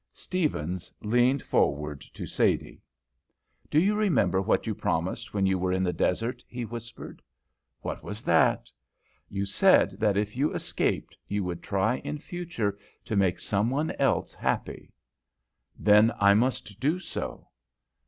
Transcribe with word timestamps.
Stephens 0.15 0.91
leaned 1.03 1.43
forward 1.43 2.01
to 2.01 2.25
Sadie. 2.25 2.81
"Do 3.69 3.79
you 3.79 3.93
remember 3.93 4.41
what 4.41 4.65
you 4.65 4.73
promised 4.73 5.31
when 5.31 5.45
you 5.45 5.59
were 5.59 5.71
in 5.71 5.83
the 5.83 5.93
desert?" 5.93 6.43
he 6.47 6.65
whispered. 6.65 7.21
"What 7.81 8.01
was 8.03 8.23
that?" 8.23 8.71
"You 9.29 9.45
said 9.45 9.99
that 9.99 10.17
if 10.17 10.35
you 10.35 10.55
escaped 10.55 11.15
you 11.27 11.43
would 11.43 11.61
try 11.61 11.97
in 11.97 12.17
future 12.17 12.79
to 13.05 13.15
make 13.15 13.39
some 13.39 13.69
one 13.69 13.91
else 13.99 14.33
happy." 14.33 14.91
"Then 15.77 16.11
I 16.19 16.33
must 16.33 16.79
do 16.79 16.97
so." 16.97 17.49